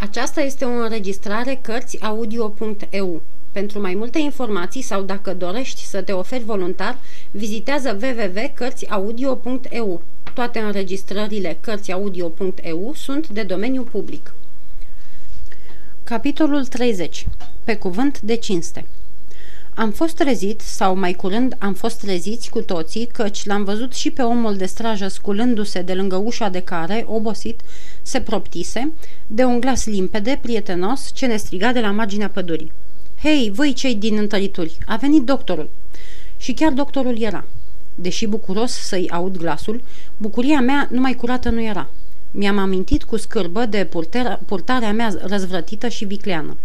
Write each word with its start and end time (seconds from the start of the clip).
Aceasta 0.00 0.40
este 0.40 0.64
o 0.64 0.68
înregistrare 0.68 1.58
Cărțiaudio.eu. 1.62 3.22
Pentru 3.52 3.80
mai 3.80 3.94
multe 3.94 4.18
informații 4.18 4.82
sau 4.82 5.02
dacă 5.02 5.34
dorești 5.34 5.84
să 5.84 6.02
te 6.02 6.12
oferi 6.12 6.44
voluntar, 6.44 6.98
vizitează 7.30 7.98
www.cărțiaudio.eu. 8.02 10.02
Toate 10.34 10.58
înregistrările 10.58 11.58
Cărțiaudio.eu 11.60 12.92
sunt 12.94 13.28
de 13.28 13.42
domeniu 13.42 13.82
public. 13.82 14.34
Capitolul 16.04 16.66
30. 16.66 17.26
Pe 17.64 17.76
cuvânt 17.76 18.20
de 18.20 18.34
cinste 18.34 18.86
am 19.78 19.90
fost 19.90 20.14
trezit, 20.14 20.60
sau 20.60 20.96
mai 20.96 21.12
curând 21.12 21.56
am 21.58 21.74
fost 21.74 22.00
treziți 22.00 22.50
cu 22.50 22.60
toții, 22.60 23.06
căci 23.06 23.46
l-am 23.46 23.64
văzut 23.64 23.92
și 23.92 24.10
pe 24.10 24.22
omul 24.22 24.56
de 24.56 24.66
strajă 24.66 25.08
sculându-se 25.08 25.82
de 25.82 25.94
lângă 25.94 26.16
ușa 26.16 26.48
de 26.48 26.60
care, 26.60 27.04
obosit, 27.08 27.60
se 28.02 28.20
proptise, 28.20 28.92
de 29.26 29.44
un 29.44 29.60
glas 29.60 29.86
limpede, 29.86 30.38
prietenos, 30.42 31.10
ce 31.14 31.26
ne 31.26 31.36
striga 31.36 31.72
de 31.72 31.80
la 31.80 31.90
marginea 31.90 32.28
pădurii. 32.28 32.72
Hei, 33.22 33.50
voi 33.54 33.72
cei 33.72 33.94
din 33.94 34.16
întărituri, 34.16 34.78
a 34.86 34.96
venit 34.96 35.22
doctorul. 35.22 35.70
Și 36.36 36.52
chiar 36.52 36.72
doctorul 36.72 37.20
era. 37.20 37.44
Deși 37.94 38.26
bucuros 38.26 38.72
să-i 38.72 39.10
aud 39.10 39.36
glasul, 39.36 39.82
bucuria 40.16 40.60
mea 40.60 40.88
numai 40.90 41.14
curată 41.14 41.48
nu 41.48 41.62
era. 41.62 41.88
Mi-am 42.30 42.58
amintit 42.58 43.04
cu 43.04 43.16
scârbă 43.16 43.66
de 43.66 43.88
purtarea 44.46 44.92
mea 44.92 45.14
răzvrătită 45.20 45.88
și 45.88 46.04
vicleană. 46.04 46.56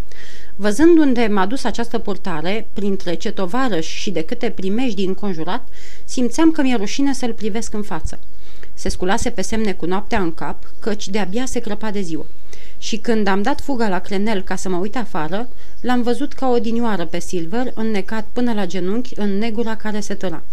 Văzând 0.55 0.97
unde 0.97 1.27
m-a 1.27 1.45
dus 1.45 1.63
această 1.63 1.97
purtare, 1.97 2.67
printre 2.73 3.13
ce 3.13 3.31
tovarăși 3.31 3.97
și 3.97 4.11
de 4.11 4.21
câte 4.21 4.49
primești 4.49 4.95
din 4.95 5.13
conjurat, 5.13 5.67
simțeam 6.05 6.51
că 6.51 6.61
mi-e 6.61 6.75
rușine 6.75 7.13
să-l 7.13 7.33
privesc 7.33 7.73
în 7.73 7.81
față. 7.81 8.19
Se 8.73 8.89
sculase 8.89 9.29
pe 9.29 9.41
semne 9.41 9.73
cu 9.73 9.85
noaptea 9.85 10.19
în 10.21 10.33
cap, 10.33 10.63
căci 10.79 11.09
de-abia 11.09 11.45
se 11.45 11.59
crăpa 11.59 11.91
de 11.91 12.01
ziua. 12.01 12.25
Și 12.77 12.97
când 12.97 13.27
am 13.27 13.41
dat 13.41 13.61
fuga 13.61 13.87
la 13.87 13.99
clenel 13.99 14.41
ca 14.41 14.55
să 14.55 14.69
mă 14.69 14.77
uit 14.77 14.95
afară, 14.95 15.49
l-am 15.81 16.01
văzut 16.01 16.33
ca 16.33 16.49
o 16.49 16.59
dinioară 16.59 17.05
pe 17.05 17.19
Silver, 17.19 17.71
înnecat 17.75 18.25
până 18.33 18.53
la 18.53 18.65
genunchi 18.65 19.13
în 19.15 19.37
negura 19.37 19.75
care 19.75 19.99
se 19.99 20.13
tăra. 20.13 20.43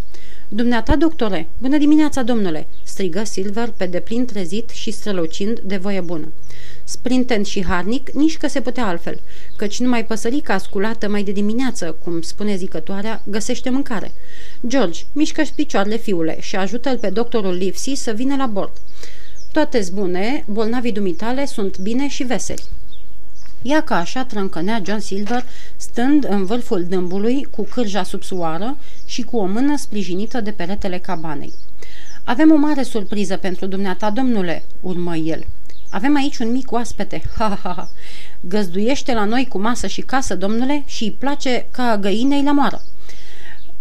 Dumneata, 0.52 0.96
doctore, 0.96 1.48
bună 1.58 1.78
dimineața, 1.78 2.22
domnule!" 2.22 2.66
strigă 2.84 3.24
Silver 3.24 3.72
pe 3.76 3.86
deplin 3.86 4.24
trezit 4.24 4.68
și 4.68 4.90
strălucind 4.90 5.60
de 5.60 5.76
voie 5.76 6.00
bună. 6.00 6.32
Sprintent 6.84 7.46
și 7.46 7.64
harnic, 7.64 8.10
nici 8.10 8.36
că 8.36 8.48
se 8.48 8.60
putea 8.60 8.86
altfel, 8.86 9.20
căci 9.56 9.80
numai 9.80 10.04
păsărica 10.04 10.54
asculată 10.54 11.08
mai 11.08 11.22
de 11.22 11.32
dimineață, 11.32 11.96
cum 12.04 12.20
spune 12.20 12.56
zicătoarea, 12.56 13.22
găsește 13.26 13.70
mâncare. 13.70 14.12
George, 14.66 15.02
mișcă-și 15.12 15.52
picioarele, 15.52 15.96
fiule, 15.96 16.36
și 16.40 16.56
ajută-l 16.56 16.98
pe 16.98 17.10
doctorul 17.10 17.54
Livesey 17.54 17.94
să 17.94 18.10
vină 18.10 18.36
la 18.36 18.46
bord. 18.46 18.72
toate 19.52 19.88
bune, 19.92 20.44
bolnavii 20.46 20.92
dumitale 20.92 21.46
sunt 21.46 21.78
bine 21.78 22.08
și 22.08 22.22
veseli. 22.22 22.62
Ia 23.62 23.82
ca 23.82 23.96
așa 23.96 24.24
trâncănea 24.24 24.82
John 24.84 24.98
Silver, 24.98 25.44
stând 25.76 26.26
în 26.28 26.44
vârful 26.44 26.84
dâmbului, 26.84 27.44
cu 27.50 27.62
cârja 27.62 28.02
subsoară 28.02 28.76
și 29.06 29.22
cu 29.22 29.36
o 29.36 29.46
mână 29.46 29.76
sprijinită 29.76 30.40
de 30.40 30.50
peretele 30.50 30.98
cabanei. 30.98 31.52
Avem 32.24 32.52
o 32.52 32.56
mare 32.56 32.82
surpriză 32.82 33.36
pentru 33.36 33.66
dumneata, 33.66 34.10
domnule," 34.10 34.64
urmă 34.80 35.16
el. 35.16 35.46
Avem 35.90 36.16
aici 36.16 36.38
un 36.38 36.50
mic 36.50 36.72
oaspete. 36.72 37.22
Ha, 37.38 37.58
ha, 37.62 37.72
ha. 37.76 37.88
Găzduiește 38.40 39.14
la 39.14 39.24
noi 39.24 39.46
cu 39.48 39.58
masă 39.58 39.86
și 39.86 40.00
casă, 40.00 40.36
domnule, 40.36 40.82
și 40.86 41.04
îi 41.04 41.16
place 41.18 41.66
ca 41.70 41.98
găinei 42.00 42.42
la 42.42 42.52
moară. 42.52 42.82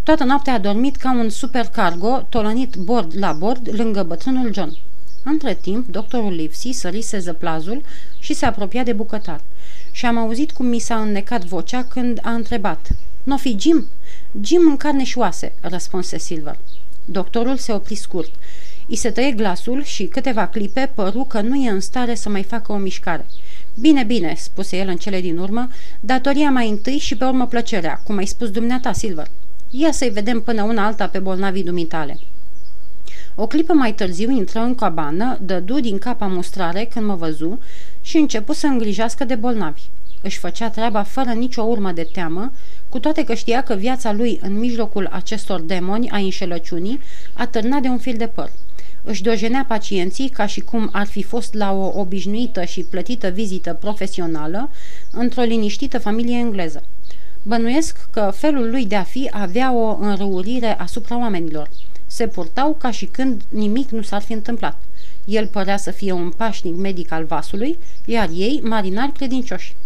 Toată 0.02 0.24
noaptea 0.24 0.52
a 0.52 0.58
dormit 0.58 0.96
ca 0.96 1.12
un 1.12 1.28
supercargo, 1.28 2.26
tolănit 2.28 2.74
bord 2.76 3.12
la 3.18 3.32
bord, 3.32 3.68
lângă 3.72 4.02
bătrânul 4.02 4.52
John. 4.52 4.76
Între 5.22 5.54
timp, 5.54 5.88
doctorul 5.88 6.32
Livesey 6.32 6.72
sărise 6.72 7.18
zăplazul 7.18 7.82
și 8.18 8.34
se 8.34 8.46
apropia 8.46 8.82
de 8.82 8.92
bucătar. 8.92 9.40
Și 9.90 10.06
am 10.06 10.18
auzit 10.18 10.50
cum 10.50 10.66
mi 10.66 10.78
s-a 10.78 11.00
înnecat 11.00 11.44
vocea 11.44 11.84
când 11.84 12.18
a 12.22 12.30
întrebat. 12.30 12.88
Nu 13.22 13.36
fi 13.36 13.56
Jim?" 13.58 13.86
Jim 14.40 14.62
în 14.66 14.76
carne 14.76 15.04
și 15.04 15.18
oase," 15.18 15.52
răspunse 15.60 16.18
Silver. 16.18 16.58
Doctorul 17.04 17.56
se 17.56 17.72
opri 17.72 17.94
scurt. 17.94 18.30
I 18.86 18.96
se 18.96 19.10
tăie 19.10 19.32
glasul 19.32 19.82
și 19.82 20.04
câteva 20.04 20.46
clipe 20.46 20.90
păru 20.94 21.24
că 21.24 21.40
nu 21.40 21.54
e 21.54 21.70
în 21.70 21.80
stare 21.80 22.14
să 22.14 22.28
mai 22.28 22.42
facă 22.42 22.72
o 22.72 22.76
mișcare. 22.76 23.26
Bine, 23.80 24.02
bine, 24.02 24.34
spuse 24.36 24.76
el 24.76 24.88
în 24.88 24.96
cele 24.96 25.20
din 25.20 25.38
urmă, 25.38 25.68
datoria 26.00 26.50
mai 26.50 26.68
întâi 26.68 26.98
și 26.98 27.16
pe 27.16 27.24
urmă 27.24 27.46
plăcerea, 27.46 28.00
cum 28.04 28.16
ai 28.16 28.26
spus 28.26 28.50
dumneata, 28.50 28.92
Silver. 28.92 29.26
Ia 29.70 29.92
să-i 29.92 30.10
vedem 30.10 30.40
până 30.40 30.62
una 30.62 30.86
alta 30.86 31.06
pe 31.06 31.18
bolnavii 31.18 31.64
dumitale. 31.64 32.18
O 33.34 33.46
clipă 33.46 33.72
mai 33.72 33.94
târziu 33.94 34.30
intră 34.30 34.60
în 34.60 34.74
cabană, 34.74 35.38
dădu 35.42 35.80
din 35.80 35.98
capa 35.98 36.26
mustrare 36.26 36.84
când 36.84 37.06
mă 37.06 37.14
văzu 37.14 37.58
și 38.02 38.16
începu 38.16 38.52
să 38.52 38.66
îngrijească 38.66 39.24
de 39.24 39.34
bolnavi. 39.34 39.82
Își 40.22 40.38
făcea 40.38 40.70
treaba 40.70 41.02
fără 41.02 41.30
nicio 41.30 41.62
urmă 41.62 41.92
de 41.92 42.08
teamă, 42.12 42.52
cu 42.88 42.98
toate 42.98 43.24
că 43.24 43.34
știa 43.34 43.62
că 43.62 43.74
viața 43.74 44.12
lui 44.12 44.38
în 44.42 44.58
mijlocul 44.58 45.08
acestor 45.12 45.60
demoni 45.60 46.10
a 46.10 46.16
înșelăciunii 46.16 47.00
a 47.32 47.46
târnat 47.46 47.82
de 47.82 47.88
un 47.88 47.98
fil 47.98 48.16
de 48.16 48.26
păr. 48.26 48.50
Își 49.02 49.22
dojenea 49.22 49.64
pacienții 49.68 50.28
ca 50.28 50.46
și 50.46 50.60
cum 50.60 50.88
ar 50.92 51.06
fi 51.06 51.22
fost 51.22 51.54
la 51.54 51.72
o 51.72 52.00
obișnuită 52.00 52.64
și 52.64 52.82
plătită 52.82 53.28
vizită 53.28 53.74
profesională 53.74 54.70
într-o 55.10 55.42
liniștită 55.42 55.98
familie 55.98 56.38
engleză. 56.38 56.82
Bănuiesc 57.42 58.08
că 58.10 58.32
felul 58.34 58.70
lui 58.70 58.86
de 58.86 58.96
a 58.96 59.02
fi 59.02 59.28
avea 59.32 59.72
o 59.72 59.96
înrăurire 60.00 60.78
asupra 60.78 61.18
oamenilor. 61.18 61.70
Se 62.06 62.26
purtau 62.26 62.76
ca 62.78 62.90
și 62.90 63.06
când 63.06 63.42
nimic 63.48 63.90
nu 63.90 64.02
s-ar 64.02 64.22
fi 64.22 64.32
întâmplat. 64.32 64.78
El 65.24 65.46
părea 65.46 65.76
să 65.76 65.90
fie 65.90 66.12
un 66.12 66.30
pașnic 66.30 66.74
medic 66.74 67.12
al 67.12 67.24
vasului, 67.24 67.78
iar 68.04 68.28
ei 68.34 68.60
marinari 68.64 69.12
credincioși. 69.12 69.76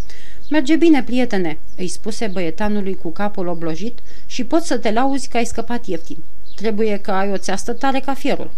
Merge 0.51 0.77
bine, 0.77 1.03
prietene," 1.03 1.59
îi 1.77 1.89
spuse 1.89 2.27
băietanului 2.27 2.95
cu 2.95 3.11
capul 3.11 3.47
oblojit 3.47 3.99
și 4.27 4.45
pot 4.45 4.63
să 4.63 4.79
te 4.79 4.93
lauzi 4.93 5.29
că 5.29 5.37
ai 5.37 5.45
scăpat 5.45 5.87
ieftin. 5.87 6.17
Trebuie 6.57 6.97
că 6.97 7.11
ai 7.11 7.31
o 7.31 7.37
țeastă 7.37 7.73
tare 7.73 8.01
ca 8.01 8.15
fierul." 8.15 8.51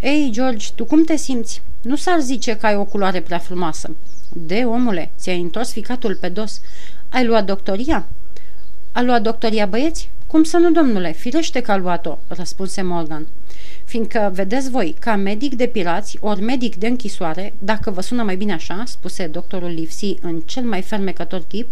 Ei, 0.00 0.28
George, 0.32 0.66
tu 0.74 0.84
cum 0.84 1.04
te 1.04 1.16
simți? 1.16 1.62
Nu 1.82 1.96
s-ar 1.96 2.20
zice 2.20 2.56
că 2.56 2.66
ai 2.66 2.76
o 2.76 2.84
culoare 2.84 3.20
prea 3.20 3.38
frumoasă." 3.38 3.96
De, 4.32 4.64
omule, 4.64 5.10
ți-ai 5.18 5.40
întors 5.40 5.72
ficatul 5.72 6.14
pe 6.14 6.28
dos. 6.28 6.60
Ai 7.08 7.26
luat 7.26 7.44
doctoria?" 7.44 8.06
A 8.92 9.02
luat 9.02 9.22
doctoria 9.22 9.66
băieți? 9.66 10.10
Cum 10.26 10.42
să 10.42 10.56
nu, 10.56 10.70
domnule, 10.70 11.12
firește 11.12 11.60
că 11.60 11.72
a 11.72 11.76
luat-o," 11.76 12.18
răspunse 12.28 12.82
Morgan. 12.82 13.26
Fiindcă, 13.86 14.30
vedeți 14.34 14.70
voi, 14.70 14.96
ca 14.98 15.16
medic 15.16 15.54
de 15.54 15.66
pirați, 15.66 16.18
ori 16.20 16.40
medic 16.40 16.76
de 16.76 16.86
închisoare, 16.86 17.54
dacă 17.58 17.90
vă 17.90 18.00
sună 18.00 18.22
mai 18.22 18.36
bine 18.36 18.52
așa, 18.52 18.82
spuse 18.86 19.26
doctorul 19.26 19.68
Livesey 19.68 20.18
în 20.22 20.40
cel 20.40 20.62
mai 20.62 20.82
fermecător 20.82 21.44
chip, 21.48 21.68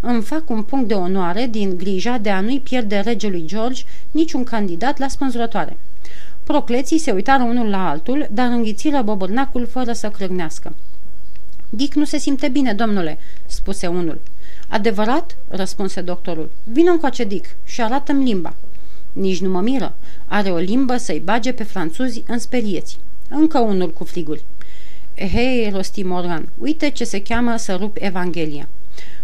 îmi 0.00 0.22
fac 0.22 0.50
un 0.50 0.62
punct 0.62 0.88
de 0.88 0.94
onoare 0.94 1.46
din 1.50 1.76
grija 1.76 2.18
de 2.18 2.30
a 2.30 2.40
nu-i 2.40 2.60
pierde 2.60 2.98
regelui 2.98 3.46
George 3.46 3.82
niciun 4.10 4.44
candidat 4.44 4.98
la 4.98 5.08
spânzurătoare. 5.08 5.76
Procleții 6.44 6.98
se 6.98 7.12
uitară 7.12 7.42
unul 7.42 7.68
la 7.68 7.88
altul, 7.88 8.28
dar 8.30 8.50
înghițiră 8.50 9.02
bobârnacul 9.02 9.66
fără 9.66 9.92
să 9.92 10.08
crâgnească. 10.08 10.74
Dick 11.68 11.94
nu 11.94 12.04
se 12.04 12.18
simte 12.18 12.48
bine, 12.48 12.72
domnule," 12.72 13.18
spuse 13.46 13.86
unul. 13.86 14.20
Adevărat?" 14.68 15.36
răspunse 15.48 16.00
doctorul. 16.00 16.50
Vino 16.64 16.90
încoace, 16.90 17.24
Dick, 17.24 17.46
și 17.64 17.82
arată-mi 17.82 18.24
limba." 18.24 18.54
Nici 19.12 19.40
nu 19.40 19.50
mă 19.50 19.60
miră. 19.60 19.94
Are 20.26 20.50
o 20.50 20.56
limbă 20.56 20.96
să-i 20.96 21.22
bage 21.24 21.52
pe 21.52 21.62
franțuzi 21.62 22.22
în 22.26 22.38
sperieți. 22.38 22.98
Încă 23.28 23.58
unul 23.58 23.92
cu 23.92 24.04
friguri. 24.04 24.44
Hei, 25.14 25.70
rosti 25.72 26.02
Morgan, 26.02 26.48
uite 26.58 26.90
ce 26.90 27.04
se 27.04 27.22
cheamă 27.22 27.56
să 27.56 27.74
rup 27.74 27.96
Evanghelia. 28.00 28.68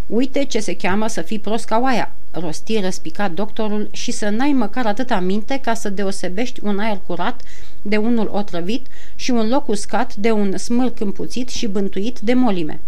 Uite 0.06 0.44
ce 0.44 0.60
se 0.60 0.76
cheamă 0.76 1.08
să 1.08 1.20
fii 1.20 1.38
prost 1.38 1.64
ca 1.64 1.78
oaia, 1.78 2.12
rosti 2.30 2.80
răspicat 2.80 3.30
doctorul 3.32 3.88
și 3.92 4.10
să 4.10 4.28
n-ai 4.28 4.52
măcar 4.52 4.86
atâta 4.86 5.20
minte 5.20 5.58
ca 5.62 5.74
să 5.74 5.88
deosebești 5.88 6.60
un 6.62 6.78
aer 6.78 7.00
curat 7.06 7.42
de 7.82 7.96
unul 7.96 8.30
otrăvit 8.32 8.86
și 9.14 9.30
un 9.30 9.48
loc 9.48 9.68
uscat 9.68 10.14
de 10.14 10.30
un 10.30 10.56
smârc 10.56 11.00
împuțit 11.00 11.48
și 11.48 11.66
bântuit 11.66 12.18
de 12.18 12.34
molime. 12.34 12.80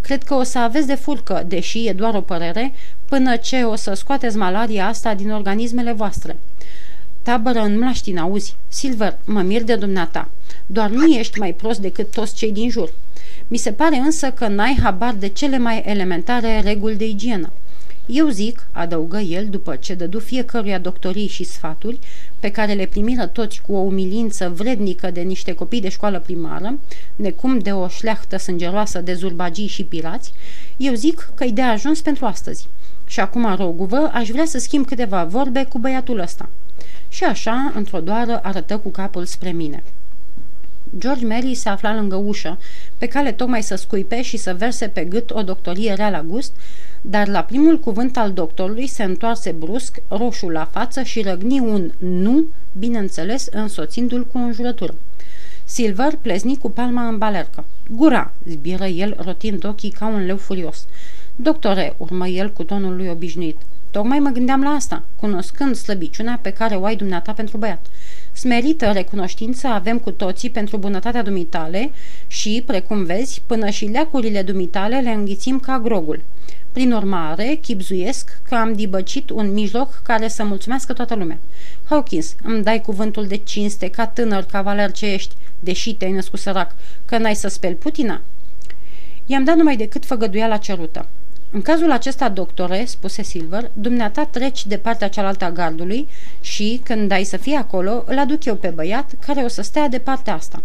Cred 0.00 0.22
că 0.22 0.34
o 0.34 0.42
să 0.42 0.58
aveți 0.58 0.86
de 0.86 0.94
furcă, 0.94 1.44
deși 1.46 1.86
e 1.86 1.92
doar 1.92 2.14
o 2.14 2.20
părere, 2.20 2.72
până 3.10 3.36
ce 3.36 3.62
o 3.62 3.74
să 3.74 3.92
scoateți 3.92 4.36
malaria 4.36 4.86
asta 4.86 5.14
din 5.14 5.30
organismele 5.30 5.92
voastre. 5.92 6.36
Tabără 7.22 7.60
în 7.60 7.78
mlaștin, 7.78 8.18
auzi? 8.18 8.56
Silver, 8.68 9.18
mă 9.24 9.40
mir 9.40 9.62
de 9.62 9.76
dumneata. 9.76 10.28
Doar 10.66 10.90
nu 10.90 11.04
ești 11.04 11.38
mai 11.38 11.52
prost 11.52 11.80
decât 11.80 12.10
toți 12.10 12.34
cei 12.34 12.52
din 12.52 12.70
jur. 12.70 12.92
Mi 13.48 13.56
se 13.56 13.72
pare 13.72 13.96
însă 13.96 14.30
că 14.30 14.46
n-ai 14.46 14.78
habar 14.82 15.14
de 15.14 15.28
cele 15.28 15.58
mai 15.58 15.82
elementare 15.86 16.60
reguli 16.60 16.96
de 16.96 17.06
igienă. 17.06 17.52
Eu 18.06 18.28
zic, 18.28 18.66
adăugă 18.72 19.18
el 19.18 19.46
după 19.48 19.76
ce 19.76 19.94
dădu 19.94 20.18
fiecăruia 20.18 20.78
doctorii 20.78 21.28
și 21.28 21.44
sfaturi, 21.44 21.98
pe 22.40 22.50
care 22.50 22.72
le 22.72 22.86
primiră 22.86 23.26
toți 23.26 23.60
cu 23.66 23.72
o 23.72 23.78
umilință 23.78 24.52
vrednică 24.54 25.10
de 25.10 25.20
niște 25.20 25.54
copii 25.54 25.80
de 25.80 25.88
școală 25.88 26.20
primară, 26.20 26.78
necum 27.16 27.58
de 27.58 27.72
o 27.72 27.88
șleachtă 27.88 28.36
sângeroasă 28.36 29.00
de 29.00 29.14
zurbagii 29.14 29.66
și 29.66 29.84
pirați, 29.84 30.32
eu 30.76 30.94
zic 30.94 31.30
că-i 31.34 31.52
de 31.52 31.62
ajuns 31.62 32.00
pentru 32.00 32.24
astăzi. 32.24 32.68
Și 33.10 33.20
acum, 33.20 33.54
roguvă, 33.54 34.10
aș 34.12 34.28
vrea 34.28 34.44
să 34.44 34.58
schimb 34.58 34.86
câteva 34.86 35.24
vorbe 35.24 35.64
cu 35.64 35.78
băiatul 35.78 36.18
ăsta. 36.18 36.48
Și 37.08 37.24
așa, 37.24 37.72
într-o 37.74 38.00
doară, 38.00 38.40
arătă 38.42 38.78
cu 38.78 38.88
capul 38.88 39.24
spre 39.24 39.50
mine. 39.50 39.82
George 40.98 41.26
Mary 41.26 41.54
se 41.54 41.68
afla 41.68 41.94
lângă 41.94 42.16
ușă, 42.16 42.58
pe 42.98 43.06
cale 43.06 43.32
tocmai 43.32 43.62
să 43.62 43.74
scuipe 43.74 44.22
și 44.22 44.36
să 44.36 44.54
verse 44.54 44.88
pe 44.88 45.04
gât 45.04 45.30
o 45.30 45.42
doctorie 45.42 45.92
rea 45.92 46.10
la 46.10 46.22
gust, 46.22 46.52
dar 47.00 47.28
la 47.28 47.42
primul 47.42 47.78
cuvânt 47.78 48.16
al 48.16 48.32
doctorului 48.32 48.86
se 48.86 49.02
întoarse 49.02 49.50
brusc, 49.50 49.98
roșu 50.08 50.48
la 50.48 50.64
față 50.64 51.02
și 51.02 51.22
răgni 51.22 51.60
un 51.60 51.92
nu, 51.98 52.44
bineînțeles, 52.78 53.46
însoțindu-l 53.50 54.26
cu 54.26 54.38
o 54.38 54.52
jurătură. 54.52 54.94
Silver 55.64 56.12
plezni 56.20 56.58
cu 56.58 56.70
palma 56.70 57.08
în 57.08 57.18
balercă. 57.18 57.64
Gura, 57.90 58.32
zbieră 58.48 58.86
el, 58.86 59.16
rotind 59.24 59.64
ochii 59.64 59.90
ca 59.90 60.06
un 60.06 60.24
leu 60.24 60.36
furios. 60.36 60.86
Doctore, 61.42 61.94
urmă 61.96 62.26
el 62.26 62.52
cu 62.52 62.64
tonul 62.64 62.96
lui 62.96 63.08
obișnuit. 63.08 63.56
Tocmai 63.90 64.18
mă 64.18 64.28
gândeam 64.28 64.62
la 64.62 64.68
asta, 64.68 65.02
cunoscând 65.16 65.76
slăbiciunea 65.76 66.38
pe 66.42 66.50
care 66.50 66.74
o 66.74 66.84
ai 66.84 66.96
dumneata 66.96 67.32
pentru 67.32 67.56
băiat. 67.56 67.86
Smerită 68.32 68.90
recunoștință 68.92 69.66
avem 69.66 69.98
cu 69.98 70.10
toții 70.10 70.50
pentru 70.50 70.76
bunătatea 70.76 71.22
dumitale 71.22 71.90
și, 72.26 72.62
precum 72.66 73.04
vezi, 73.04 73.42
până 73.46 73.70
și 73.70 73.84
leacurile 73.84 74.42
dumitale 74.42 75.00
le 75.00 75.10
înghițim 75.10 75.58
ca 75.58 75.78
grogul. 75.78 76.22
Prin 76.72 76.92
urmare, 76.92 77.58
chipzuiesc 77.62 78.40
că 78.48 78.54
am 78.54 78.72
dibăcit 78.72 79.30
un 79.30 79.52
mijloc 79.52 80.00
care 80.02 80.28
să 80.28 80.44
mulțumească 80.44 80.92
toată 80.92 81.14
lumea. 81.14 81.38
Hawkins, 81.84 82.34
îmi 82.42 82.62
dai 82.62 82.80
cuvântul 82.80 83.26
de 83.26 83.36
cinste 83.36 83.88
ca 83.88 84.06
tânăr 84.06 84.42
cavaler 84.42 84.92
ce 84.92 85.12
ești, 85.12 85.34
deși 85.60 85.94
te-ai 85.94 86.12
născut 86.12 86.38
sărac, 86.38 86.74
că 87.04 87.18
n-ai 87.18 87.34
să 87.34 87.48
speli 87.48 87.74
Putina? 87.74 88.20
I-am 89.26 89.44
dat 89.44 89.56
numai 89.56 89.76
decât 89.76 90.04
făgăduiala 90.04 90.56
cerută. 90.56 91.06
În 91.52 91.62
cazul 91.62 91.90
acesta, 91.90 92.28
doctore, 92.28 92.84
spuse 92.84 93.22
Silver, 93.22 93.70
dumneata 93.72 94.24
treci 94.24 94.66
de 94.66 94.76
partea 94.76 95.08
cealaltă 95.08 95.44
a 95.44 95.50
gardului 95.50 96.08
și, 96.40 96.80
când 96.84 97.10
ai 97.10 97.24
să 97.24 97.36
fie 97.36 97.56
acolo, 97.56 98.04
îl 98.06 98.18
aduc 98.18 98.44
eu 98.44 98.54
pe 98.54 98.68
băiat 98.68 99.12
care 99.26 99.40
o 99.40 99.48
să 99.48 99.62
stea 99.62 99.88
de 99.88 99.98
partea 99.98 100.34
asta. 100.34 100.62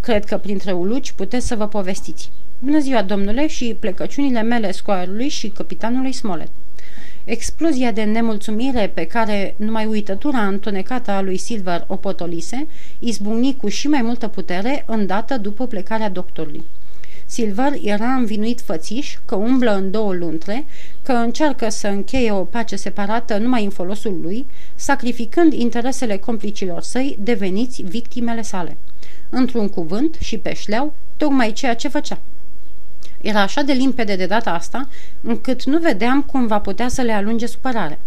Cred 0.00 0.24
că 0.24 0.36
printre 0.36 0.72
uluci 0.72 1.12
puteți 1.12 1.46
să 1.46 1.54
vă 1.54 1.68
povestiți. 1.68 2.30
Bună 2.58 2.78
ziua, 2.78 3.02
domnule, 3.02 3.46
și 3.46 3.76
plecăciunile 3.78 4.42
mele 4.42 4.72
scoarului 4.72 5.28
și 5.28 5.48
capitanului 5.48 6.12
Smollett. 6.12 6.50
Explozia 7.24 7.92
de 7.92 8.02
nemulțumire 8.02 8.90
pe 8.94 9.04
care 9.04 9.54
numai 9.56 9.86
uitătura 9.86 10.46
întunecată 10.46 11.10
a 11.10 11.20
lui 11.20 11.36
Silver 11.36 11.84
o 11.86 11.96
potolise, 11.96 12.66
izbucni 12.98 13.56
cu 13.56 13.68
și 13.68 13.88
mai 13.88 14.02
multă 14.02 14.28
putere 14.28 14.84
îndată 14.86 15.36
după 15.36 15.66
plecarea 15.66 16.10
doctorului. 16.10 16.64
Silver 17.30 17.72
era 17.82 18.12
învinuit 18.12 18.60
fățiș 18.60 19.16
că 19.24 19.34
umblă 19.34 19.74
în 19.74 19.90
două 19.90 20.12
luntre, 20.12 20.66
că 21.02 21.12
încearcă 21.12 21.68
să 21.68 21.88
încheie 21.88 22.32
o 22.32 22.44
pace 22.44 22.76
separată 22.76 23.36
numai 23.36 23.64
în 23.64 23.70
folosul 23.70 24.18
lui, 24.22 24.46
sacrificând 24.74 25.52
interesele 25.52 26.16
complicilor 26.16 26.82
săi 26.82 27.18
deveniți 27.20 27.82
victimele 27.82 28.42
sale. 28.42 28.76
Într-un 29.28 29.68
cuvânt 29.68 30.16
și 30.20 30.38
pe 30.38 30.54
șleau, 30.54 30.94
tocmai 31.16 31.52
ceea 31.52 31.74
ce 31.74 31.88
făcea. 31.88 32.18
Era 33.20 33.40
așa 33.40 33.62
de 33.62 33.72
limpede 33.72 34.16
de 34.16 34.26
data 34.26 34.50
asta, 34.50 34.88
încât 35.20 35.64
nu 35.64 35.78
vedeam 35.78 36.22
cum 36.22 36.46
va 36.46 36.58
putea 36.58 36.88
să 36.88 37.02
le 37.02 37.12
alunge 37.12 37.46
supărarea. 37.46 37.98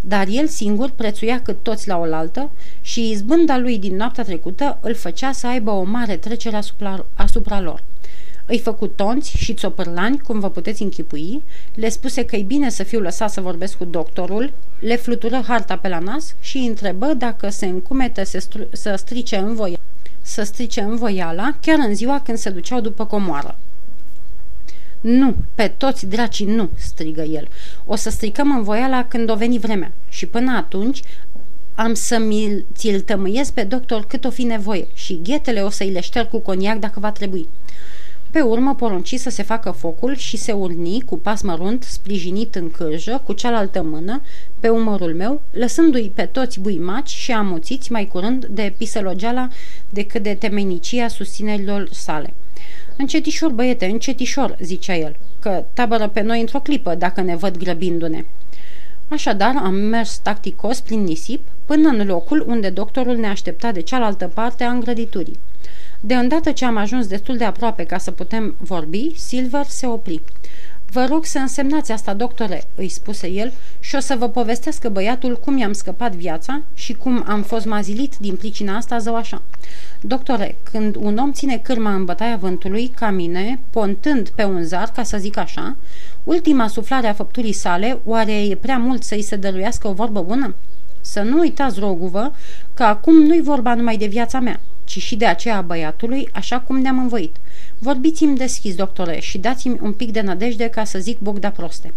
Dar 0.00 0.26
el 0.30 0.46
singur 0.46 0.90
prețuia 0.90 1.40
cât 1.42 1.62
toți 1.62 1.88
la 1.88 1.98
oaltă 1.98 2.50
și 2.80 3.10
izbânda 3.10 3.58
lui 3.58 3.78
din 3.78 3.96
noaptea 3.96 4.24
trecută 4.24 4.78
îl 4.80 4.94
făcea 4.94 5.32
să 5.32 5.46
aibă 5.46 5.70
o 5.70 5.82
mare 5.82 6.16
trecere 6.16 6.56
asupra, 6.56 7.06
asupra 7.14 7.60
lor. 7.60 7.82
Îi 8.48 8.58
făcu 8.58 8.86
tonți 8.86 9.36
și 9.36 9.54
țopărlani, 9.54 10.18
cum 10.18 10.40
vă 10.40 10.50
puteți 10.50 10.82
închipui, 10.82 11.42
le 11.74 11.88
spuse 11.88 12.24
că 12.24 12.36
e 12.36 12.42
bine 12.42 12.70
să 12.70 12.82
fiu 12.82 13.00
lăsat 13.00 13.30
să 13.30 13.40
vorbesc 13.40 13.76
cu 13.76 13.84
doctorul, 13.84 14.52
le 14.80 14.96
flutură 14.96 15.42
harta 15.46 15.76
pe 15.76 15.88
la 15.88 15.98
nas 15.98 16.34
și 16.40 16.56
îi 16.56 16.66
întrebă 16.66 17.06
dacă 17.06 17.48
se 17.48 17.66
încumete 17.66 18.24
să, 18.24 18.38
stru- 18.38 18.68
să 18.72 18.94
strice 18.96 19.36
în 19.36 19.54
voia 19.54 19.78
să 20.28 20.42
strice 20.42 20.80
în 20.80 20.96
voiala, 20.96 21.54
chiar 21.60 21.78
în 21.78 21.94
ziua 21.94 22.20
când 22.20 22.38
se 22.38 22.50
duceau 22.50 22.80
după 22.80 23.06
comoară. 23.06 23.58
Nu, 25.00 25.34
pe 25.54 25.68
toți 25.76 26.06
dracii 26.06 26.46
nu, 26.46 26.68
strigă 26.76 27.22
el. 27.22 27.48
O 27.84 27.96
să 27.96 28.10
stricăm 28.10 28.56
în 28.56 28.62
voiala 28.62 29.04
când 29.04 29.30
o 29.30 29.36
veni 29.36 29.58
vremea. 29.58 29.92
Și 30.08 30.26
până 30.26 30.56
atunci 30.56 31.02
am 31.74 31.94
să 31.94 32.18
mi 32.18 32.64
ți-l 32.74 33.00
tămâiesc 33.00 33.52
pe 33.52 33.62
doctor 33.62 34.04
cât 34.04 34.24
o 34.24 34.30
fi 34.30 34.42
nevoie 34.42 34.86
și 34.94 35.20
ghetele 35.22 35.60
o 35.60 35.70
să-i 35.70 35.90
le 35.90 36.00
șterg 36.00 36.28
cu 36.28 36.38
coniac 36.38 36.78
dacă 36.78 37.00
va 37.00 37.12
trebui. 37.12 37.48
Pe 38.30 38.40
urmă 38.40 38.74
porunci 38.74 39.14
să 39.14 39.30
se 39.30 39.42
facă 39.42 39.70
focul 39.70 40.16
și 40.16 40.36
se 40.36 40.52
urni 40.52 41.02
cu 41.06 41.18
pas 41.18 41.42
mărunt, 41.42 41.82
sprijinit 41.82 42.54
în 42.54 42.70
cârjă, 42.70 43.22
cu 43.24 43.32
cealaltă 43.32 43.82
mână, 43.82 44.22
pe 44.60 44.68
umărul 44.68 45.14
meu, 45.14 45.40
lăsându-i 45.50 46.10
pe 46.14 46.22
toți 46.22 46.60
buimaci 46.60 47.08
și 47.08 47.32
amuțiți 47.32 47.92
mai 47.92 48.06
curând 48.06 48.46
de 48.46 48.74
piselogeala 48.76 49.48
decât 49.90 50.22
de 50.22 50.34
temenicia 50.34 51.08
susținerilor 51.08 51.88
sale. 51.92 52.34
Încetișor, 52.96 53.50
băiete, 53.50 53.86
încetișor, 53.86 54.56
zicea 54.60 54.96
el, 54.96 55.16
că 55.40 55.64
tabără 55.72 56.08
pe 56.08 56.20
noi 56.20 56.40
într-o 56.40 56.60
clipă 56.60 56.94
dacă 56.94 57.20
ne 57.20 57.36
văd 57.36 57.56
grăbindu-ne. 57.56 58.24
Așadar, 59.08 59.54
am 59.56 59.74
mers 59.74 60.18
tacticos 60.18 60.80
prin 60.80 61.02
nisip 61.02 61.46
până 61.64 61.88
în 61.88 62.06
locul 62.06 62.44
unde 62.46 62.70
doctorul 62.70 63.16
ne 63.16 63.26
aștepta 63.26 63.72
de 63.72 63.80
cealaltă 63.80 64.30
parte 64.34 64.64
a 64.64 64.70
îngrăditurii. 64.70 65.38
De 66.00 66.14
îndată 66.14 66.52
ce 66.52 66.64
am 66.64 66.76
ajuns 66.76 67.06
destul 67.06 67.36
de 67.36 67.44
aproape 67.44 67.84
ca 67.84 67.98
să 67.98 68.10
putem 68.10 68.54
vorbi, 68.58 69.12
Silver 69.16 69.64
se 69.64 69.86
opri. 69.86 70.20
Vă 70.90 71.06
rog 71.08 71.24
să 71.24 71.38
însemnați 71.38 71.92
asta, 71.92 72.14
doctore, 72.14 72.64
îi 72.74 72.88
spuse 72.88 73.30
el, 73.30 73.52
și 73.80 73.94
o 73.94 74.00
să 74.00 74.16
vă 74.18 74.28
povestească 74.28 74.88
băiatul 74.88 75.38
cum 75.38 75.58
i-am 75.58 75.72
scăpat 75.72 76.14
viața 76.14 76.62
și 76.74 76.92
cum 76.92 77.24
am 77.26 77.42
fost 77.42 77.66
mazilit 77.66 78.16
din 78.16 78.36
pricina 78.36 78.76
asta 78.76 78.98
zău 78.98 79.14
așa. 79.14 79.42
Doctore, 80.00 80.56
când 80.70 80.96
un 80.96 81.16
om 81.16 81.32
ține 81.32 81.56
cârma 81.56 81.94
în 81.94 82.04
bătaia 82.04 82.36
vântului, 82.36 82.88
ca 82.88 83.10
mine, 83.10 83.60
pontând 83.70 84.28
pe 84.28 84.44
un 84.44 84.62
zar, 84.62 84.90
ca 84.94 85.02
să 85.02 85.16
zic 85.18 85.36
așa, 85.36 85.76
ultima 86.24 86.68
suflare 86.68 87.06
a 87.06 87.12
făpturii 87.12 87.52
sale, 87.52 87.98
oare 88.04 88.42
e 88.42 88.54
prea 88.54 88.78
mult 88.78 89.02
să-i 89.02 89.22
se 89.22 89.36
dăruiască 89.36 89.88
o 89.88 89.92
vorbă 89.92 90.20
bună? 90.20 90.54
Să 91.00 91.20
nu 91.20 91.38
uitați, 91.38 91.78
roguvă, 91.78 92.34
că 92.74 92.82
acum 92.82 93.22
nu-i 93.22 93.42
vorba 93.42 93.74
numai 93.74 93.96
de 93.96 94.06
viața 94.06 94.40
mea, 94.40 94.60
ci 94.88 95.02
și 95.02 95.16
de 95.16 95.26
aceea 95.26 95.56
a 95.56 95.60
băiatului, 95.60 96.28
așa 96.32 96.60
cum 96.60 96.80
ne-am 96.80 96.98
învoit. 96.98 97.36
Vorbiți-mi 97.78 98.36
deschis, 98.36 98.74
doctore, 98.74 99.20
și 99.20 99.38
dați-mi 99.38 99.78
un 99.82 99.92
pic 99.92 100.10
de 100.10 100.20
nădejde 100.20 100.68
ca 100.68 100.84
să 100.84 100.98
zic 100.98 101.18
Bogda 101.18 101.50
proste. 101.50 101.92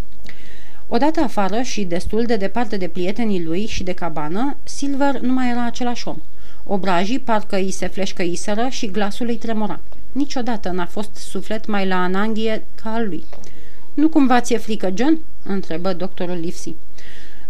Odată 0.87 1.19
afară 1.19 1.61
și 1.61 1.83
destul 1.83 2.23
de 2.23 2.35
departe 2.35 2.77
de 2.77 2.87
prietenii 2.87 3.43
lui 3.43 3.65
și 3.65 3.83
de 3.83 3.93
cabană, 3.93 4.57
Silver 4.63 5.19
nu 5.19 5.33
mai 5.33 5.49
era 5.49 5.65
același 5.65 6.07
om. 6.07 6.17
Obrajii 6.63 7.19
parcă 7.19 7.55
îi 7.55 7.71
se 7.71 7.87
fleșcăiseră 7.87 8.67
și 8.69 8.91
glasul 8.91 9.27
îi 9.27 9.37
tremura. 9.37 9.79
Niciodată 10.11 10.69
n-a 10.69 10.85
fost 10.85 11.15
suflet 11.15 11.65
mai 11.65 11.87
la 11.87 12.03
ananghie 12.03 12.63
ca 12.75 12.93
al 12.93 13.07
lui. 13.07 13.23
Nu 13.93 14.09
cumva 14.09 14.41
ți-e 14.41 14.57
frică, 14.57 14.91
John?" 14.95 15.19
întrebă 15.43 15.93
doctorul 15.93 16.35
Livesey. 16.39 16.75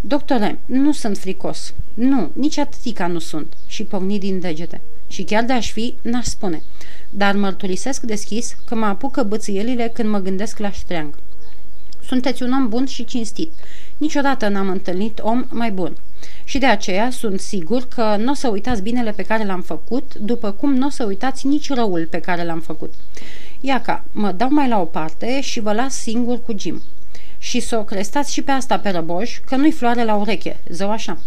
Doctore, 0.02 0.60
nu 0.66 0.92
sunt 0.92 1.18
fricos. 1.18 1.74
Nu, 1.94 2.30
nici 2.34 2.58
atâtica 2.58 3.08
nu 3.08 3.20
sunt. 3.20 3.54
Și 3.68 3.84
păuni 3.84 4.20
din 4.20 4.40
degete. 4.40 4.82
Și 5.12 5.24
chiar 5.24 5.44
de-aș 5.44 5.72
fi, 5.72 5.96
n-aș 6.02 6.26
spune. 6.26 6.62
Dar 7.10 7.36
mărturisesc 7.36 8.02
deschis 8.02 8.56
că 8.66 8.76
mă 8.76 8.86
apucă 8.86 9.24
bățâielile 9.24 9.92
când 9.94 10.10
mă 10.10 10.20
gândesc 10.20 10.58
la 10.58 10.72
ștreang. 10.72 11.14
Sunteți 12.06 12.44
un 12.44 12.52
om 12.52 12.70
bun 12.70 12.86
și 12.86 13.06
cinstit. 13.06 13.52
Niciodată 13.98 14.48
n-am 14.48 14.70
întâlnit 14.70 15.20
om 15.20 15.46
mai 15.50 15.72
bun. 15.72 15.96
Și 16.44 16.58
de 16.58 16.66
aceea 16.66 17.10
sunt 17.10 17.40
sigur 17.40 17.88
că 17.88 18.16
nu 18.20 18.32
o 18.32 18.34
să 18.34 18.48
uitați 18.48 18.82
binele 18.82 19.12
pe 19.12 19.24
care 19.24 19.46
l-am 19.46 19.62
făcut, 19.62 20.16
după 20.16 20.52
cum 20.52 20.74
nu 20.74 20.86
o 20.86 20.90
să 20.90 21.04
uitați 21.04 21.48
nici 21.48 21.74
răul 21.74 22.08
pe 22.10 22.20
care 22.20 22.44
l-am 22.44 22.60
făcut. 22.60 22.94
Iaca, 23.62 24.04
mă 24.12 24.32
dau 24.32 24.50
mai 24.52 24.68
la 24.68 24.80
o 24.80 24.86
parte 24.86 25.42
și 25.42 25.60
vă 25.60 25.74
las 25.74 25.94
singur 25.94 26.42
cu 26.42 26.56
Jim. 26.58 26.82
Și 27.38 27.60
să 27.60 27.78
o 27.78 27.84
crestați 27.84 28.34
și 28.34 28.42
pe 28.42 28.52
asta 28.52 28.80
pe 28.80 28.90
răboș, 28.90 29.40
că 29.46 29.56
nu-i 29.56 29.72
floare 29.72 30.04
la 30.04 30.16
ureche, 30.16 30.60
zău 30.70 30.92
așa. 30.92 31.18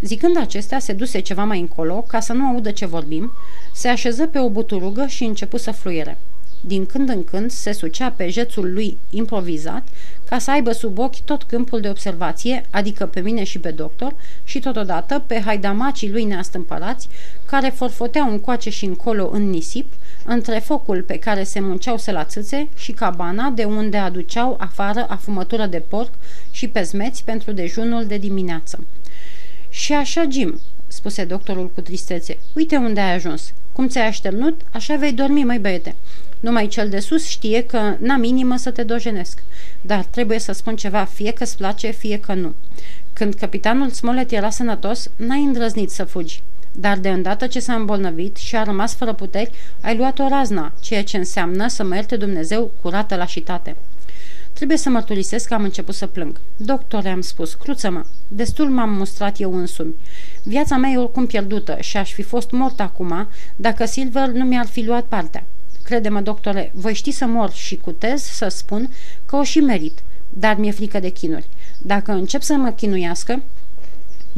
Zicând 0.00 0.36
acestea, 0.36 0.78
se 0.78 0.92
duse 0.92 1.20
ceva 1.20 1.44
mai 1.44 1.60
încolo, 1.60 2.04
ca 2.08 2.20
să 2.20 2.32
nu 2.32 2.46
audă 2.46 2.70
ce 2.70 2.86
vorbim, 2.86 3.32
se 3.72 3.88
așeză 3.88 4.26
pe 4.26 4.38
o 4.38 4.48
buturugă 4.48 5.06
și 5.06 5.24
începu 5.24 5.56
să 5.56 5.70
fluiere. 5.70 6.18
Din 6.60 6.86
când 6.86 7.08
în 7.08 7.24
când 7.24 7.50
se 7.50 7.72
sucea 7.72 8.10
pe 8.10 8.28
jețul 8.28 8.72
lui 8.72 8.98
improvizat 9.10 9.88
ca 10.28 10.38
să 10.38 10.50
aibă 10.50 10.72
sub 10.72 10.98
ochi 10.98 11.20
tot 11.20 11.42
câmpul 11.42 11.80
de 11.80 11.88
observație, 11.88 12.64
adică 12.70 13.06
pe 13.06 13.20
mine 13.20 13.44
și 13.44 13.58
pe 13.58 13.70
doctor, 13.70 14.14
și 14.44 14.58
totodată 14.58 15.22
pe 15.26 15.40
haidamacii 15.40 16.10
lui 16.10 16.24
neastâmpărați, 16.24 17.08
care 17.46 17.68
forfoteau 17.68 18.30
încoace 18.30 18.70
și 18.70 18.84
încolo 18.84 19.30
în 19.32 19.50
nisip, 19.50 19.92
între 20.24 20.58
focul 20.58 21.02
pe 21.02 21.18
care 21.18 21.42
se 21.42 21.60
munceau 21.60 21.98
să 21.98 22.10
la 22.10 22.24
țâțe 22.24 22.68
și 22.76 22.92
cabana 22.92 23.48
de 23.48 23.64
unde 23.64 23.96
aduceau 23.96 24.56
afară 24.60 25.06
afumătură 25.08 25.66
de 25.66 25.82
porc 25.88 26.10
și 26.50 26.68
pezmeți 26.68 27.24
pentru 27.24 27.52
dejunul 27.52 28.06
de 28.06 28.16
dimineață. 28.16 28.84
Și 29.70 29.92
așa, 29.92 30.24
Jim, 30.30 30.60
spuse 30.86 31.24
doctorul 31.24 31.70
cu 31.70 31.80
tristețe, 31.80 32.38
uite 32.54 32.76
unde 32.76 33.00
ai 33.00 33.14
ajuns. 33.14 33.52
Cum 33.72 33.88
ți-ai 33.88 34.06
așternut, 34.06 34.60
așa 34.72 34.96
vei 34.96 35.12
dormi, 35.12 35.44
mai 35.44 35.58
băiete. 35.58 35.94
Numai 36.40 36.66
cel 36.66 36.88
de 36.88 36.98
sus 37.00 37.26
știe 37.28 37.62
că 37.62 37.96
n-am 37.98 38.22
inimă 38.22 38.56
să 38.56 38.70
te 38.70 38.82
dojenesc. 38.82 39.42
Dar 39.80 40.04
trebuie 40.04 40.38
să 40.38 40.52
spun 40.52 40.76
ceva, 40.76 41.04
fie 41.04 41.32
că-ți 41.32 41.56
place, 41.56 41.90
fie 41.90 42.20
că 42.20 42.34
nu. 42.34 42.54
Când 43.12 43.34
capitanul 43.34 43.90
Smollett 43.90 44.30
era 44.30 44.50
sănătos, 44.50 45.10
n-ai 45.16 45.42
îndrăznit 45.42 45.90
să 45.90 46.04
fugi. 46.04 46.42
dar 46.72 46.98
de 46.98 47.08
îndată 47.08 47.46
ce 47.46 47.60
s-a 47.60 47.74
îmbolnăvit 47.74 48.36
și 48.36 48.56
a 48.56 48.62
rămas 48.62 48.94
fără 48.94 49.12
puteri, 49.12 49.50
ai 49.80 49.96
luat 49.96 50.18
o 50.18 50.28
razna, 50.28 50.72
ceea 50.80 51.04
ce 51.04 51.16
înseamnă 51.16 51.68
să 51.68 51.84
mă 51.84 51.94
ierte 51.94 52.16
Dumnezeu 52.16 52.70
curată 52.82 53.16
lașitate. 53.16 53.76
Trebuie 54.60 54.80
să 54.80 54.90
mărturisesc 54.90 55.48
că 55.48 55.54
am 55.54 55.62
început 55.62 55.94
să 55.94 56.06
plâng. 56.06 56.40
Doctore, 56.56 57.08
am 57.08 57.20
spus, 57.20 57.54
cruță-mă. 57.54 58.04
Destul 58.28 58.68
m-am 58.68 58.90
mustrat 58.90 59.40
eu 59.40 59.56
însumi. 59.56 59.94
Viața 60.42 60.76
mea 60.76 60.90
e 60.90 60.96
oricum 60.96 61.26
pierdută 61.26 61.76
și 61.80 61.96
aș 61.96 62.12
fi 62.12 62.22
fost 62.22 62.50
mort 62.50 62.80
acum 62.80 63.28
dacă 63.56 63.84
Silver 63.84 64.28
nu 64.28 64.44
mi-ar 64.44 64.66
fi 64.66 64.84
luat 64.84 65.04
partea. 65.04 65.44
Crede-mă, 65.82 66.20
doctore, 66.20 66.70
voi 66.74 66.94
ști 66.94 67.10
să 67.10 67.24
mor 67.24 67.52
și 67.52 67.76
cutez 67.76 68.22
să 68.22 68.48
spun 68.48 68.90
că 69.26 69.36
o 69.36 69.42
și 69.42 69.60
merit, 69.60 69.98
dar 70.28 70.56
mi-e 70.56 70.70
frică 70.70 71.00
de 71.00 71.08
chinuri. 71.08 71.48
Dacă 71.78 72.12
încep 72.12 72.42
să 72.42 72.52
mă 72.52 72.70
chinuiască... 72.70 73.42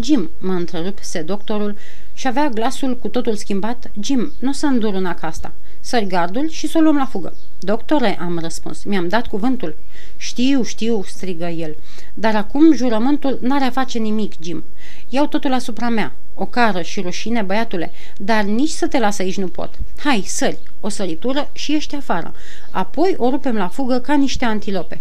Jim, 0.01 0.31
mă 0.39 0.53
întrerupse 0.53 1.23
doctorul 1.23 1.77
și 2.15 2.27
avea 2.27 2.49
glasul 2.49 2.97
cu 2.97 3.09
totul 3.09 3.35
schimbat. 3.35 3.91
Jim, 4.01 4.33
nu 4.39 4.53
să 4.53 4.67
îndur 4.67 4.95
una 4.95 5.15
ca 5.15 5.27
asta. 5.27 5.53
Sări 5.81 6.07
gardul 6.07 6.49
și 6.49 6.69
să 6.69 6.79
o 6.79 6.81
luăm 6.81 6.97
la 6.97 7.07
fugă. 7.07 7.35
Doctore, 7.61 8.19
am 8.21 8.39
răspuns, 8.39 8.83
mi-am 8.83 9.09
dat 9.09 9.27
cuvântul. 9.27 9.77
Știu, 10.17 10.63
știu, 10.63 11.03
strigă 11.07 11.47
el. 11.47 11.77
Dar 12.15 12.35
acum 12.35 12.75
jurământul 12.75 13.39
n-are 13.41 13.65
a 13.65 13.71
face 13.71 13.99
nimic, 13.99 14.33
Jim. 14.41 14.65
Iau 15.09 15.27
totul 15.27 15.53
asupra 15.53 15.89
mea. 15.89 16.13
O 16.35 16.45
cară 16.45 16.83
și 16.83 17.01
rușine, 17.01 17.43
băiatule, 17.43 17.93
dar 18.17 18.43
nici 18.43 18.71
să 18.71 18.87
te 18.87 18.99
las 18.99 19.19
aici 19.19 19.37
nu 19.37 19.49
pot. 19.49 19.75
Hai, 19.97 20.23
sări, 20.27 20.59
o 20.81 20.89
săritură 20.89 21.51
și 21.53 21.75
ești 21.75 21.95
afară. 21.95 22.35
Apoi 22.71 23.15
o 23.17 23.31
rupem 23.31 23.57
la 23.57 23.69
fugă 23.69 23.99
ca 23.99 24.15
niște 24.15 24.45
antilope. 24.45 25.01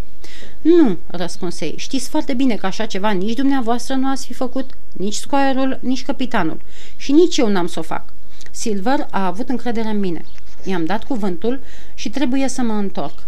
Nu, 0.61 0.97
răspunse 1.07 1.65
ei, 1.65 1.73
știți 1.77 2.09
foarte 2.09 2.33
bine 2.33 2.55
că 2.55 2.65
așa 2.65 2.85
ceva 2.85 3.11
nici 3.11 3.35
dumneavoastră 3.35 3.95
nu 3.95 4.09
ați 4.09 4.25
fi 4.25 4.33
făcut, 4.33 4.69
nici 4.93 5.13
scoierul, 5.13 5.79
nici 5.81 6.05
capitanul. 6.05 6.61
Și 6.95 7.11
nici 7.11 7.37
eu 7.37 7.47
n-am 7.47 7.67
să 7.67 7.79
o 7.79 7.81
fac. 7.81 8.13
Silver 8.51 9.07
a 9.11 9.25
avut 9.25 9.49
încredere 9.49 9.87
în 9.87 9.99
mine. 9.99 10.25
I-am 10.63 10.85
dat 10.85 11.03
cuvântul 11.03 11.59
și 11.93 12.09
trebuie 12.09 12.47
să 12.47 12.61
mă 12.61 12.73
întorc. 12.73 13.23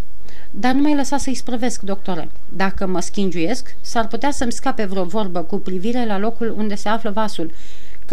Dar 0.49 0.73
nu 0.73 0.81
mai 0.81 0.95
lăsa 0.95 1.17
să-i 1.17 1.35
sprăvesc, 1.35 1.81
doctore. 1.81 2.29
Dacă 2.49 2.87
mă 2.87 2.99
schingiuiesc, 2.99 3.75
s-ar 3.81 4.07
putea 4.07 4.31
să-mi 4.31 4.51
scape 4.51 4.85
vreo 4.85 5.03
vorbă 5.03 5.41
cu 5.41 5.59
privire 5.59 6.05
la 6.05 6.17
locul 6.17 6.53
unde 6.57 6.75
se 6.75 6.89
află 6.89 7.11
vasul, 7.11 7.51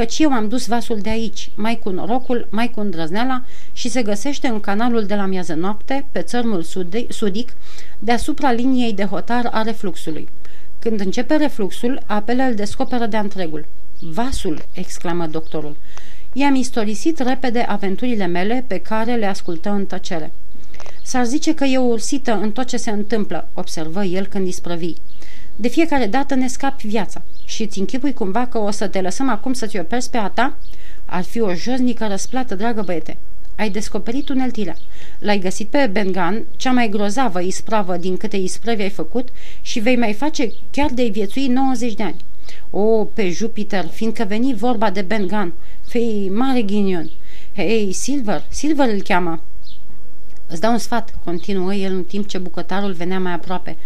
căci 0.00 0.18
eu 0.18 0.32
am 0.32 0.48
dus 0.48 0.66
vasul 0.66 0.98
de 0.98 1.08
aici, 1.08 1.50
mai 1.54 1.78
cu 1.78 1.90
norocul, 1.90 2.46
mai 2.50 2.70
cu 2.70 2.80
îndrăzneala 2.80 3.42
și 3.72 3.88
se 3.88 4.02
găsește 4.02 4.46
în 4.48 4.60
canalul 4.60 5.04
de 5.04 5.14
la 5.14 5.26
miază 5.26 5.54
noapte, 5.54 6.06
pe 6.12 6.22
țărmul 6.22 6.62
sudic, 7.08 7.56
deasupra 7.98 8.52
liniei 8.52 8.92
de 8.92 9.04
hotar 9.04 9.48
a 9.52 9.62
refluxului. 9.62 10.28
Când 10.78 11.00
începe 11.00 11.36
refluxul, 11.36 12.02
apele 12.06 12.42
îl 12.42 12.54
descoperă 12.54 13.06
de 13.06 13.16
întregul. 13.16 13.66
Vasul, 13.98 14.62
exclamă 14.72 15.26
doctorul. 15.26 15.76
I-am 16.32 16.54
istorisit 16.54 17.18
repede 17.18 17.60
aventurile 17.60 18.26
mele 18.26 18.64
pe 18.66 18.78
care 18.78 19.14
le 19.14 19.26
ascultă 19.26 19.70
în 19.70 19.86
tăcere. 19.86 20.32
S-ar 21.02 21.24
zice 21.24 21.54
că 21.54 21.64
e 21.64 21.78
o 21.78 21.82
ursită 21.82 22.32
în 22.32 22.52
tot 22.52 22.66
ce 22.66 22.76
se 22.76 22.90
întâmplă, 22.90 23.48
observă 23.54 24.04
el 24.04 24.26
când 24.26 24.46
isprăvi. 24.46 24.92
De 25.60 25.68
fiecare 25.68 26.06
dată 26.06 26.34
ne 26.34 26.46
scapi 26.46 26.86
viața 26.86 27.22
și 27.44 27.62
îți 27.62 27.78
închipui 27.78 28.12
cumva 28.12 28.46
că 28.46 28.58
o 28.58 28.70
să 28.70 28.88
te 28.88 29.00
lăsăm 29.00 29.28
acum 29.28 29.52
să-ți 29.52 29.78
operzi 29.78 30.10
pe 30.10 30.16
a 30.16 30.28
ta? 30.28 30.56
Ar 31.04 31.22
fi 31.22 31.40
o 31.40 31.54
josnică 31.54 32.06
răsplată, 32.06 32.54
dragă 32.54 32.82
băiete. 32.82 33.16
Ai 33.56 33.70
descoperit 33.70 34.28
uneltirea. 34.28 34.76
L-ai 35.18 35.38
găsit 35.38 35.68
pe 35.68 35.88
Bengan, 35.92 36.44
cea 36.56 36.72
mai 36.72 36.88
grozavă 36.88 37.40
ispravă 37.40 37.96
din 37.96 38.16
câte 38.16 38.36
isprăvi 38.36 38.82
ai 38.82 38.90
făcut 38.90 39.28
și 39.60 39.80
vei 39.80 39.96
mai 39.96 40.12
face 40.12 40.52
chiar 40.70 40.90
de-ai 40.90 41.10
viețui 41.10 41.46
90 41.46 41.94
de 41.94 42.02
ani. 42.02 42.24
O, 42.70 43.04
pe 43.04 43.30
Jupiter, 43.30 43.86
fiindcă 43.86 44.24
veni 44.24 44.54
vorba 44.54 44.90
de 44.90 45.02
Bengan, 45.02 45.52
fei 45.86 46.30
mare 46.34 46.62
ghinion. 46.62 47.10
Hei, 47.54 47.92
Silver, 47.92 48.44
Silver 48.48 48.88
îl 48.88 49.02
cheamă. 49.02 49.42
Îți 50.46 50.60
dau 50.60 50.72
un 50.72 50.78
sfat, 50.78 51.18
continuă 51.24 51.74
el 51.74 51.92
în 51.92 52.04
timp 52.04 52.28
ce 52.28 52.38
bucătarul 52.38 52.92
venea 52.92 53.18
mai 53.18 53.32
aproape. 53.32 53.76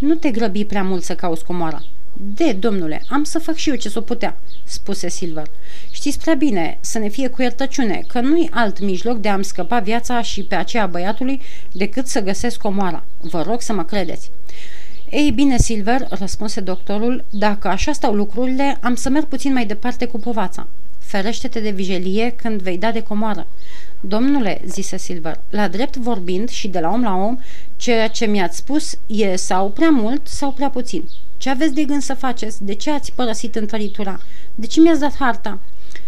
Nu 0.00 0.14
te 0.14 0.30
grăbi 0.30 0.64
prea 0.64 0.82
mult 0.82 1.02
să 1.02 1.14
cauți 1.14 1.44
comoara. 1.44 1.82
De, 2.12 2.52
domnule, 2.52 3.02
am 3.08 3.24
să 3.24 3.38
fac 3.38 3.54
și 3.54 3.68
eu 3.68 3.74
ce 3.74 3.88
s-o 3.88 4.00
putea, 4.00 4.38
spuse 4.64 5.08
Silver. 5.08 5.46
Știți 5.90 6.18
prea 6.18 6.34
bine, 6.34 6.78
să 6.80 6.98
ne 6.98 7.08
fie 7.08 7.28
cu 7.28 7.42
iertăciune, 7.42 8.04
că 8.06 8.20
nu-i 8.20 8.50
alt 8.52 8.80
mijloc 8.80 9.18
de 9.18 9.28
a-mi 9.28 9.44
scăpa 9.44 9.78
viața 9.78 10.22
și 10.22 10.42
pe 10.42 10.54
aceea 10.54 10.86
băiatului 10.86 11.40
decât 11.72 12.06
să 12.06 12.20
găsesc 12.20 12.60
comoara. 12.60 13.04
Vă 13.20 13.42
rog 13.42 13.60
să 13.60 13.72
mă 13.72 13.84
credeți. 13.84 14.30
Ei 15.10 15.30
bine, 15.30 15.58
Silver, 15.58 16.06
răspunse 16.10 16.60
doctorul, 16.60 17.24
dacă 17.30 17.68
așa 17.68 17.92
stau 17.92 18.14
lucrurile, 18.14 18.78
am 18.80 18.94
să 18.94 19.08
merg 19.08 19.24
puțin 19.24 19.52
mai 19.52 19.66
departe 19.66 20.06
cu 20.06 20.18
povața. 20.18 20.66
Ferește-te 20.98 21.60
de 21.60 21.70
vijelie 21.70 22.30
când 22.30 22.62
vei 22.62 22.78
da 22.78 22.90
de 22.92 23.02
comoară. 23.02 23.46
Domnule, 24.00 24.62
zise 24.66 24.96
Silver, 24.96 25.40
la 25.50 25.68
drept 25.68 25.96
vorbind 25.96 26.48
și 26.48 26.68
de 26.68 26.80
la 26.80 26.88
om 26.88 27.02
la 27.02 27.14
om, 27.14 27.38
ceea 27.76 28.08
ce 28.08 28.26
mi-ați 28.26 28.56
spus 28.56 28.98
e 29.06 29.36
sau 29.36 29.70
prea 29.70 29.90
mult 29.90 30.26
sau 30.26 30.52
prea 30.52 30.70
puțin. 30.70 31.08
Ce 31.36 31.50
aveți 31.50 31.74
de 31.74 31.84
gând 31.84 32.02
să 32.02 32.14
faceți? 32.14 32.64
De 32.64 32.74
ce 32.74 32.90
ați 32.90 33.12
părăsit 33.12 33.54
întăritura? 33.54 34.20
De 34.54 34.66
ce 34.66 34.80
mi-ați 34.80 35.00
dat 35.00 35.14
harta? 35.14 35.58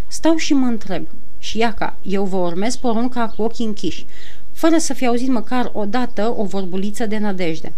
Stau 0.07 0.37
și 0.37 0.53
mă 0.53 0.67
întreb. 0.67 1.07
Și 1.39 1.59
iaca, 1.59 1.97
eu 2.03 2.25
vă 2.25 2.37
urmez 2.37 2.77
porunca 2.77 3.29
cu 3.29 3.43
ochii 3.43 3.65
închiși, 3.65 4.07
fără 4.53 4.79
să 4.79 4.95
fi 4.95 5.07
auzit 5.07 5.29
măcar 5.29 5.71
odată 5.75 6.35
o 6.37 6.45
vorbuliță 6.45 7.07
de 7.07 7.19
nădejde. 7.19 7.73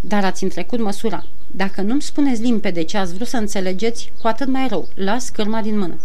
Dar 0.00 0.24
ați 0.24 0.42
întrecut 0.42 0.80
măsura. 0.80 1.24
Dacă 1.50 1.80
nu-mi 1.80 2.02
spuneți 2.02 2.42
limpede 2.42 2.82
ce 2.82 2.96
ați 2.96 3.14
vrut 3.14 3.26
să 3.26 3.36
înțelegeți, 3.36 4.12
cu 4.20 4.26
atât 4.26 4.48
mai 4.48 4.68
rău. 4.68 4.88
Las 4.94 5.28
cârma 5.28 5.60
din 5.60 5.78
mână. 5.78 5.98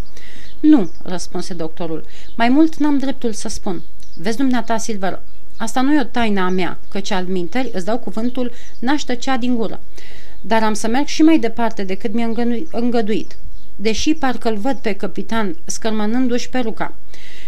Nu, 0.63 0.89
răspunse 1.03 1.53
doctorul. 1.53 2.05
Mai 2.35 2.49
mult 2.49 2.75
n-am 2.77 2.97
dreptul 2.97 3.33
să 3.33 3.47
spun. 3.47 3.81
Vezi, 4.15 4.37
dumneata, 4.37 4.77
Silver, 4.77 5.19
asta 5.57 5.81
nu 5.81 5.93
e 5.93 5.99
o 5.99 6.03
taină 6.03 6.41
a 6.41 6.49
mea, 6.49 6.79
căci 6.89 7.11
al 7.11 7.25
minteri 7.25 7.69
îți 7.73 7.85
dau 7.85 7.97
cuvântul, 7.97 8.51
naște 8.79 9.15
cea 9.15 9.37
din 9.37 9.55
gură. 9.55 9.79
Dar 10.41 10.63
am 10.63 10.73
să 10.73 10.87
merg 10.87 11.05
și 11.05 11.21
mai 11.21 11.39
departe 11.39 11.83
decât 11.83 12.13
mi-a 12.13 12.31
îngăduit, 12.71 13.37
deși 13.75 14.13
parcă-l 14.13 14.57
văd 14.57 14.77
pe 14.77 14.93
capitan 14.93 15.55
scărmănându-și 15.65 16.49
peruca. 16.49 16.93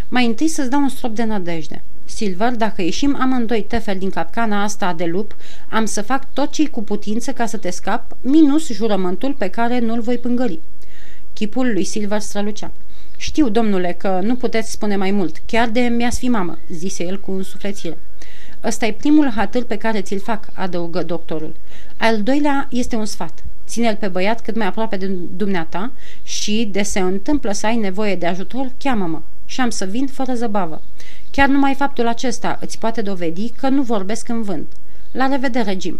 Mai 0.08 0.26
întâi 0.26 0.48
să-ți 0.48 0.70
dau 0.70 0.82
un 0.82 0.90
strop 0.90 1.16
de 1.16 1.24
nădejde. 1.24 1.84
Silver, 2.06 2.56
dacă 2.56 2.82
ieșim 2.82 3.18
amândoi 3.20 3.64
tefel 3.64 3.98
din 3.98 4.10
capcana 4.10 4.64
asta 4.64 4.94
de 4.94 5.06
lup, 5.06 5.36
am 5.70 5.86
să 5.86 6.02
fac 6.02 6.34
tot 6.34 6.52
ce 6.52 6.70
cu 6.70 6.84
putință 6.84 7.32
ca 7.32 7.46
să 7.46 7.58
te 7.58 7.70
scap, 7.70 8.18
minus 8.22 8.72
jurământul 8.72 9.34
pe 9.34 9.48
care 9.48 9.80
nu-l 9.80 10.02
voi 10.02 10.18
pângări. 10.18 10.60
Chipul 11.34 11.72
lui 11.74 11.84
Silver 11.84 12.20
strălucea. 12.20 12.72
Știu, 13.18 13.50
domnule, 13.50 13.96
că 13.98 14.20
nu 14.24 14.36
puteți 14.36 14.72
spune 14.72 14.96
mai 14.96 15.12
mult, 15.12 15.42
chiar 15.46 15.70
de 15.70 15.80
mi-ați 15.80 16.20
fi 16.20 16.28
mamă, 16.28 16.58
zise 16.70 17.04
el 17.04 17.20
cu 17.20 17.32
însuflețire. 17.32 17.98
Ăsta 18.64 18.86
e 18.86 18.92
primul 18.92 19.30
hatâr 19.30 19.64
pe 19.64 19.78
care 19.78 20.02
ți-l 20.02 20.20
fac, 20.20 20.48
adăugă 20.54 21.04
doctorul. 21.04 21.56
Al 21.98 22.24
doilea 22.24 22.68
este 22.72 22.96
un 22.96 23.06
sfat. 23.06 23.44
Ține-l 23.68 23.96
pe 23.96 24.08
băiat 24.08 24.42
cât 24.42 24.56
mai 24.56 24.68
aproape 24.68 24.96
de 24.96 25.06
dumneata 25.36 25.92
și, 26.24 26.70
de 26.72 26.82
se 26.82 27.00
întâmplă 27.00 27.52
să 27.52 27.66
ai 27.66 27.76
nevoie 27.76 28.16
de 28.16 28.26
ajutor, 28.26 28.72
cheamă-mă 28.78 29.22
și 29.46 29.62
am 29.62 29.70
să 29.70 29.86
vin 29.86 30.08
fără 30.08 30.34
zăbavă. 30.34 30.82
Chiar 31.32 31.48
numai 31.48 31.74
faptul 31.74 32.08
acesta 32.08 32.58
îți 32.62 32.80
poate 32.80 33.02
dovedi 33.02 33.50
că 33.50 33.70
nu 33.70 33.82
vorbesc 33.82 34.30
în 34.30 34.42
vânt. 34.42 34.72
La 35.12 35.28
revedere, 35.28 35.78
Jim! 35.80 36.00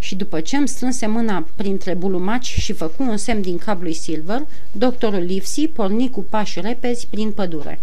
Și 0.00 0.14
după 0.14 0.40
ce 0.40 0.56
îmi 0.56 0.68
strânse 0.68 1.06
mâna 1.06 1.46
printre 1.56 1.94
bulumaci 1.94 2.54
și 2.58 2.72
făcu 2.72 3.02
un 3.02 3.16
semn 3.16 3.40
din 3.40 3.58
cap 3.58 3.82
lui 3.82 3.92
Silver, 3.92 4.46
doctorul 4.72 5.22
Livesey 5.22 5.68
porni 5.68 6.10
cu 6.10 6.26
pași 6.30 6.60
repezi 6.60 7.06
prin 7.06 7.30
pădure. 7.30 7.80